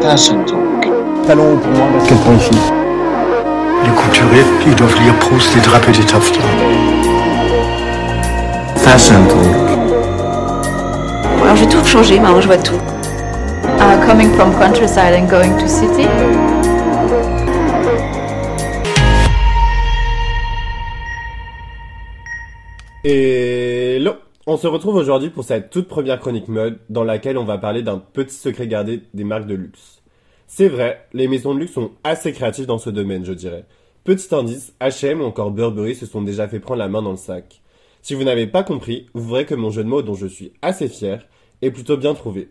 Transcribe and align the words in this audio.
Fashion 0.00 0.44
Talk. 0.44 1.26
Talon 1.26 1.58
pour 1.58 1.72
moi, 1.72 1.86
basket 1.92 2.18
pour 2.20 2.32
les 2.32 2.38
filles. 2.38 2.58
Les 3.84 3.90
couturiers, 3.90 4.44
ils 4.66 4.74
doivent 4.74 4.98
lire 5.02 5.14
Proust 5.18 5.54
et 5.56 5.60
draper 5.60 5.92
des 5.92 6.04
taffetas. 6.04 6.40
Fashion 8.76 9.22
Talk. 9.28 9.78
Alors 11.42 11.56
j'ai 11.56 11.68
tout 11.68 11.84
changé, 11.84 12.18
maintenant 12.18 12.40
je 12.40 12.46
vois 12.46 12.56
tout. 12.56 12.80
Uh, 13.78 14.06
coming 14.06 14.32
from 14.32 14.52
countryside 14.54 15.14
and 15.14 15.28
going 15.28 15.58
to 15.58 15.68
city? 15.68 16.06
Hello 23.02 24.14
On 24.46 24.56
se 24.56 24.66
retrouve 24.66 24.96
aujourd'hui 24.96 25.30
pour 25.30 25.44
cette 25.44 25.70
toute 25.70 25.86
première 25.86 26.18
chronique 26.18 26.48
mode 26.48 26.80
dans 26.88 27.04
laquelle 27.04 27.38
on 27.38 27.44
va 27.44 27.56
parler 27.56 27.82
d'un 27.82 27.98
petit 27.98 28.34
secret 28.34 28.66
gardé 28.66 29.02
des 29.14 29.22
marques 29.22 29.46
de 29.46 29.54
luxe. 29.54 29.99
C'est 30.52 30.68
vrai, 30.68 31.06
les 31.12 31.28
maisons 31.28 31.54
de 31.54 31.60
luxe 31.60 31.74
sont 31.74 31.92
assez 32.02 32.32
créatives 32.32 32.66
dans 32.66 32.78
ce 32.78 32.90
domaine, 32.90 33.24
je 33.24 33.32
dirais. 33.32 33.66
Petit 34.02 34.34
indice, 34.34 34.74
H&M 34.80 35.20
ou 35.20 35.24
encore 35.24 35.52
Burberry 35.52 35.94
se 35.94 36.06
sont 36.06 36.22
déjà 36.22 36.48
fait 36.48 36.58
prendre 36.58 36.80
la 36.80 36.88
main 36.88 37.02
dans 37.02 37.12
le 37.12 37.16
sac. 37.16 37.62
Si 38.02 38.14
vous 38.14 38.24
n'avez 38.24 38.48
pas 38.48 38.64
compris, 38.64 39.06
vous 39.14 39.28
verrez 39.28 39.46
que 39.46 39.54
mon 39.54 39.70
jeu 39.70 39.84
de 39.84 39.88
mots 39.88 40.02
dont 40.02 40.14
je 40.14 40.26
suis 40.26 40.52
assez 40.60 40.88
fier 40.88 41.24
est 41.62 41.70
plutôt 41.70 41.96
bien 41.96 42.14
trouvé. 42.14 42.50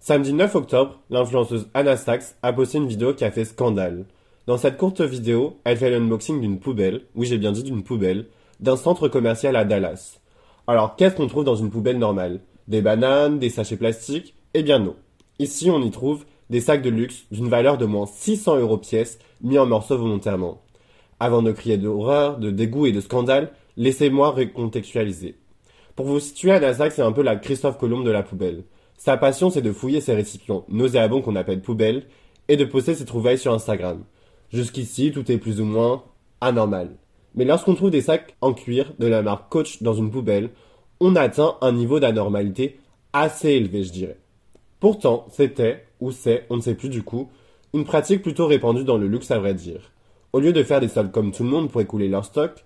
Samedi 0.00 0.32
9 0.32 0.54
octobre, 0.54 1.02
l'influenceuse 1.10 1.68
Anna 1.74 1.98
Sachs 1.98 2.36
a 2.42 2.54
posté 2.54 2.78
une 2.78 2.88
vidéo 2.88 3.12
qui 3.12 3.26
a 3.26 3.30
fait 3.30 3.44
scandale. 3.44 4.06
Dans 4.46 4.56
cette 4.56 4.78
courte 4.78 5.02
vidéo, 5.02 5.58
elle 5.64 5.76
fait 5.76 5.90
l'unboxing 5.90 6.40
d'une 6.40 6.58
poubelle, 6.58 7.02
oui 7.16 7.26
j'ai 7.26 7.36
bien 7.36 7.52
dit 7.52 7.64
d'une 7.64 7.82
poubelle, 7.82 8.28
d'un 8.60 8.76
centre 8.76 9.08
commercial 9.08 9.56
à 9.56 9.66
Dallas. 9.66 10.20
Alors 10.66 10.96
qu'est-ce 10.96 11.16
qu'on 11.16 11.26
trouve 11.26 11.44
dans 11.44 11.56
une 11.56 11.70
poubelle 11.70 11.98
normale? 11.98 12.40
Des 12.66 12.80
bananes, 12.80 13.38
des 13.38 13.50
sachets 13.50 13.76
plastiques 13.76 14.34
Eh 14.54 14.62
bien 14.62 14.78
non. 14.78 14.96
Ici 15.38 15.70
on 15.70 15.82
y 15.82 15.90
trouve 15.90 16.24
des 16.50 16.60
sacs 16.60 16.82
de 16.82 16.90
luxe 16.90 17.24
d'une 17.30 17.48
valeur 17.48 17.78
de 17.78 17.86
moins 17.86 18.06
600 18.06 18.56
euros 18.56 18.78
pièce 18.78 19.18
mis 19.40 19.58
en 19.58 19.66
morceaux 19.66 19.98
volontairement. 19.98 20.62
Avant 21.18 21.42
de 21.42 21.52
crier 21.52 21.78
d'horreur, 21.78 22.38
de 22.38 22.50
dégoût 22.50 22.86
et 22.86 22.92
de 22.92 23.00
scandale, 23.00 23.52
laissez-moi 23.76 24.30
recontextualiser. 24.30 25.36
Pour 25.94 26.06
vous 26.06 26.20
situer, 26.20 26.52
Anna 26.52 26.74
Sachs 26.74 26.92
c'est 26.92 27.02
un 27.02 27.12
peu 27.12 27.22
la 27.22 27.36
Christophe 27.36 27.78
Colomb 27.78 28.02
de 28.02 28.10
la 28.10 28.22
poubelle. 28.22 28.64
Sa 28.98 29.16
passion, 29.16 29.50
c'est 29.50 29.62
de 29.62 29.72
fouiller 29.72 30.00
ses 30.00 30.14
récipients 30.14 30.64
nauséabonds 30.68 31.22
qu'on 31.22 31.36
appelle 31.36 31.62
poubelles 31.62 32.06
et 32.48 32.56
de 32.56 32.64
poster 32.64 32.94
ses 32.94 33.04
trouvailles 33.04 33.38
sur 33.38 33.52
Instagram. 33.52 34.04
Jusqu'ici, 34.52 35.10
tout 35.12 35.30
est 35.30 35.38
plus 35.38 35.60
ou 35.60 35.64
moins 35.64 36.04
anormal. 36.40 36.96
Mais 37.34 37.44
lorsqu'on 37.44 37.74
trouve 37.74 37.90
des 37.90 38.02
sacs 38.02 38.36
en 38.40 38.52
cuir 38.52 38.92
de 38.98 39.06
la 39.06 39.22
marque 39.22 39.50
Coach 39.50 39.82
dans 39.82 39.94
une 39.94 40.10
poubelle, 40.10 40.50
on 41.00 41.16
atteint 41.16 41.56
un 41.60 41.72
niveau 41.72 42.00
d'anormalité 42.00 42.78
assez 43.12 43.50
élevé, 43.50 43.84
je 43.84 43.92
dirais. 43.92 44.18
Pourtant, 44.86 45.26
c'était, 45.32 45.82
ou 45.98 46.12
c'est, 46.12 46.46
on 46.48 46.58
ne 46.58 46.60
sait 46.60 46.76
plus 46.76 46.88
du 46.88 47.02
coup, 47.02 47.28
une 47.74 47.84
pratique 47.84 48.22
plutôt 48.22 48.46
répandue 48.46 48.84
dans 48.84 48.98
le 48.98 49.08
luxe 49.08 49.32
à 49.32 49.40
vrai 49.40 49.52
dire. 49.52 49.90
Au 50.32 50.38
lieu 50.38 50.52
de 50.52 50.62
faire 50.62 50.78
des 50.78 50.86
soldes 50.86 51.10
comme 51.10 51.32
tout 51.32 51.42
le 51.42 51.48
monde 51.48 51.72
pour 51.72 51.80
écouler 51.80 52.06
leur 52.06 52.24
stock, 52.24 52.64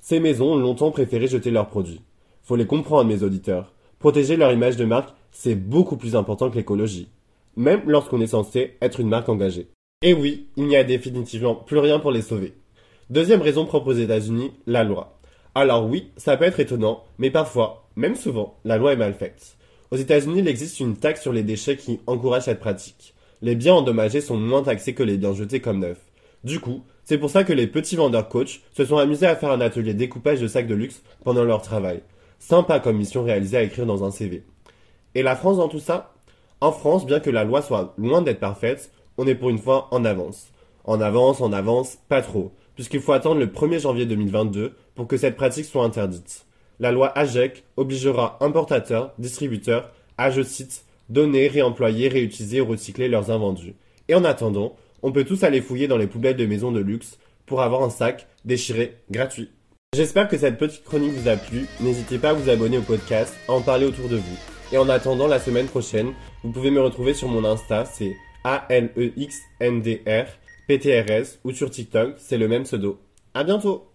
ces 0.00 0.18
maisons 0.18 0.54
ont 0.54 0.56
longtemps 0.56 0.90
préféré 0.92 1.26
jeter 1.26 1.50
leurs 1.50 1.68
produits. 1.68 2.00
Faut 2.42 2.56
les 2.56 2.64
comprendre, 2.64 3.10
mes 3.10 3.22
auditeurs. 3.22 3.74
Protéger 3.98 4.38
leur 4.38 4.50
image 4.50 4.78
de 4.78 4.86
marque, 4.86 5.14
c'est 5.30 5.56
beaucoup 5.56 5.98
plus 5.98 6.16
important 6.16 6.48
que 6.48 6.56
l'écologie. 6.56 7.10
Même 7.54 7.82
lorsqu'on 7.84 8.22
est 8.22 8.28
censé 8.28 8.78
être 8.80 9.00
une 9.00 9.10
marque 9.10 9.28
engagée. 9.28 9.68
Et 10.00 10.14
oui, 10.14 10.48
il 10.56 10.68
n'y 10.68 10.76
a 10.76 10.84
définitivement 10.84 11.54
plus 11.54 11.80
rien 11.80 11.98
pour 11.98 12.12
les 12.12 12.22
sauver. 12.22 12.54
Deuxième 13.10 13.42
raison 13.42 13.66
propre 13.66 13.88
aux 13.88 13.98
États-Unis, 13.98 14.52
la 14.66 14.84
loi. 14.84 15.18
Alors 15.54 15.84
oui, 15.84 16.12
ça 16.16 16.38
peut 16.38 16.46
être 16.46 16.60
étonnant, 16.60 17.04
mais 17.18 17.30
parfois, 17.30 17.90
même 17.94 18.16
souvent, 18.16 18.56
la 18.64 18.78
loi 18.78 18.94
est 18.94 18.96
mal 18.96 19.12
faite. 19.12 19.58
Aux 19.90 19.96
États-Unis, 19.96 20.40
il 20.40 20.48
existe 20.48 20.80
une 20.80 20.96
taxe 20.96 21.22
sur 21.22 21.32
les 21.32 21.42
déchets 21.42 21.78
qui 21.78 22.00
encourage 22.06 22.42
cette 22.42 22.60
pratique. 22.60 23.14
Les 23.40 23.54
biens 23.54 23.74
endommagés 23.74 24.20
sont 24.20 24.36
moins 24.36 24.62
taxés 24.62 24.92
que 24.92 25.02
les 25.02 25.16
biens 25.16 25.32
jetés 25.32 25.60
comme 25.60 25.78
neufs. 25.78 26.04
Du 26.44 26.60
coup, 26.60 26.82
c'est 27.04 27.16
pour 27.16 27.30
ça 27.30 27.42
que 27.42 27.54
les 27.54 27.66
petits 27.66 27.96
vendeurs 27.96 28.28
coach 28.28 28.60
se 28.76 28.84
sont 28.84 28.98
amusés 28.98 29.26
à 29.26 29.34
faire 29.34 29.50
un 29.50 29.62
atelier 29.62 29.94
découpage 29.94 30.40
de 30.40 30.46
sacs 30.46 30.66
de 30.66 30.74
luxe 30.74 31.02
pendant 31.24 31.42
leur 31.42 31.62
travail. 31.62 32.02
Sympa 32.38 32.80
comme 32.80 32.98
mission 32.98 33.24
réalisée 33.24 33.56
à 33.56 33.62
écrire 33.62 33.86
dans 33.86 34.04
un 34.04 34.10
CV. 34.10 34.44
Et 35.14 35.22
la 35.22 35.36
France 35.36 35.56
dans 35.56 35.68
tout 35.68 35.80
ça? 35.80 36.12
En 36.60 36.70
France, 36.70 37.06
bien 37.06 37.20
que 37.20 37.30
la 37.30 37.44
loi 37.44 37.62
soit 37.62 37.94
loin 37.96 38.20
d'être 38.20 38.40
parfaite, 38.40 38.92
on 39.16 39.26
est 39.26 39.34
pour 39.34 39.48
une 39.48 39.58
fois 39.58 39.88
en 39.90 40.04
avance. 40.04 40.48
En 40.84 41.00
avance, 41.00 41.40
en 41.40 41.52
avance, 41.52 41.96
pas 42.08 42.20
trop, 42.20 42.52
puisqu'il 42.74 43.00
faut 43.00 43.12
attendre 43.12 43.40
le 43.40 43.46
1er 43.46 43.80
janvier 43.80 44.04
2022 44.04 44.74
pour 44.94 45.08
que 45.08 45.16
cette 45.16 45.36
pratique 45.36 45.64
soit 45.64 45.84
interdite. 45.84 46.44
La 46.80 46.92
loi 46.92 47.16
AGEC 47.18 47.64
obligera 47.76 48.38
importateurs, 48.40 49.12
distributeurs 49.18 49.90
à, 50.16 50.30
je 50.30 50.42
cite, 50.42 50.84
donner, 51.08 51.48
réemployer, 51.48 52.08
réutiliser 52.08 52.60
ou 52.60 52.66
recycler 52.66 53.08
leurs 53.08 53.30
invendus. 53.30 53.74
Et 54.08 54.14
en 54.14 54.24
attendant, 54.24 54.76
on 55.02 55.12
peut 55.12 55.24
tous 55.24 55.42
aller 55.44 55.60
fouiller 55.60 55.88
dans 55.88 55.96
les 55.96 56.06
poubelles 56.06 56.36
de 56.36 56.46
maisons 56.46 56.72
de 56.72 56.80
luxe 56.80 57.18
pour 57.46 57.62
avoir 57.62 57.82
un 57.82 57.90
sac 57.90 58.26
déchiré 58.44 58.96
gratuit. 59.10 59.50
J'espère 59.94 60.28
que 60.28 60.36
cette 60.36 60.58
petite 60.58 60.84
chronique 60.84 61.12
vous 61.12 61.28
a 61.28 61.36
plu. 61.36 61.66
N'hésitez 61.80 62.18
pas 62.18 62.30
à 62.30 62.34
vous 62.34 62.50
abonner 62.50 62.78
au 62.78 62.82
podcast, 62.82 63.34
à 63.48 63.52
en 63.52 63.62
parler 63.62 63.86
autour 63.86 64.08
de 64.08 64.16
vous. 64.16 64.38
Et 64.70 64.78
en 64.78 64.88
attendant 64.88 65.26
la 65.26 65.40
semaine 65.40 65.66
prochaine, 65.66 66.12
vous 66.44 66.52
pouvez 66.52 66.70
me 66.70 66.80
retrouver 66.80 67.14
sur 67.14 67.28
mon 67.28 67.44
Insta, 67.44 67.86
c'est 67.86 68.14
A-L-E-X-N-D-R, 68.44 70.26
PTRS, 70.68 71.38
ou 71.44 71.52
sur 71.52 71.70
TikTok, 71.70 72.16
c'est 72.18 72.36
le 72.36 72.48
même 72.48 72.64
pseudo. 72.64 72.98
À 73.32 73.44
bientôt! 73.44 73.88